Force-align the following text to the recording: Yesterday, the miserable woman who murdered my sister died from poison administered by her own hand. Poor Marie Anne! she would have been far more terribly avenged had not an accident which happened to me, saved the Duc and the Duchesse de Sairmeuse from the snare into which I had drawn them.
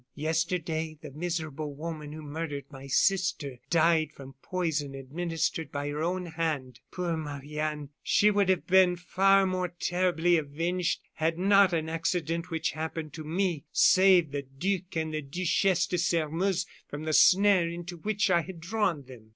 Yesterday, 0.15 0.97
the 1.03 1.11
miserable 1.11 1.75
woman 1.75 2.11
who 2.11 2.23
murdered 2.23 2.65
my 2.71 2.87
sister 2.87 3.59
died 3.69 4.11
from 4.11 4.33
poison 4.41 4.95
administered 4.95 5.71
by 5.71 5.89
her 5.89 6.01
own 6.01 6.25
hand. 6.25 6.79
Poor 6.91 7.15
Marie 7.15 7.59
Anne! 7.59 7.89
she 8.01 8.31
would 8.31 8.49
have 8.49 8.65
been 8.65 8.95
far 8.95 9.45
more 9.45 9.67
terribly 9.67 10.37
avenged 10.37 11.01
had 11.13 11.37
not 11.37 11.71
an 11.71 11.87
accident 11.87 12.49
which 12.49 12.71
happened 12.71 13.13
to 13.13 13.23
me, 13.23 13.63
saved 13.71 14.31
the 14.31 14.41
Duc 14.41 14.97
and 14.97 15.13
the 15.13 15.21
Duchesse 15.21 15.85
de 15.85 15.99
Sairmeuse 15.99 16.65
from 16.89 17.03
the 17.03 17.13
snare 17.13 17.69
into 17.69 17.95
which 17.97 18.31
I 18.31 18.41
had 18.41 18.59
drawn 18.59 19.03
them. 19.03 19.29